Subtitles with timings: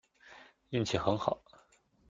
[0.69, 1.43] 运气很好